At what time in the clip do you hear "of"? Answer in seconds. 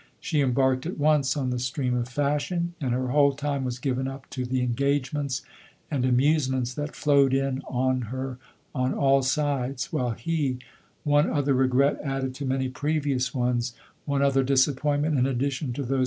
1.93-2.09